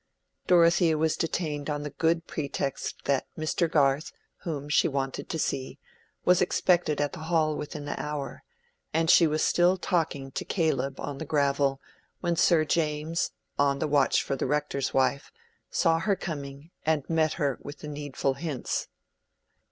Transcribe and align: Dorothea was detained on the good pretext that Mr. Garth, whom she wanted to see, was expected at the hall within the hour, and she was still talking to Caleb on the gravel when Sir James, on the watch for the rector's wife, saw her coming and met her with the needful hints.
Dorothea 0.47 0.97
was 0.97 1.15
detained 1.15 1.69
on 1.69 1.83
the 1.83 1.91
good 1.91 2.25
pretext 2.25 3.05
that 3.05 3.27
Mr. 3.37 3.69
Garth, 3.69 4.11
whom 4.37 4.67
she 4.67 4.87
wanted 4.87 5.29
to 5.29 5.37
see, 5.37 5.77
was 6.25 6.41
expected 6.41 6.99
at 6.99 7.13
the 7.13 7.25
hall 7.29 7.55
within 7.55 7.85
the 7.85 8.01
hour, 8.01 8.41
and 8.95 9.11
she 9.11 9.27
was 9.27 9.43
still 9.43 9.77
talking 9.77 10.31
to 10.31 10.43
Caleb 10.43 10.99
on 10.99 11.19
the 11.19 11.23
gravel 11.25 11.79
when 12.19 12.35
Sir 12.35 12.65
James, 12.65 13.29
on 13.59 13.77
the 13.77 13.87
watch 13.87 14.23
for 14.23 14.35
the 14.35 14.47
rector's 14.47 14.91
wife, 14.91 15.31
saw 15.69 15.99
her 15.99 16.15
coming 16.15 16.71
and 16.83 17.07
met 17.07 17.33
her 17.33 17.59
with 17.61 17.81
the 17.81 17.87
needful 17.87 18.33
hints. 18.33 18.87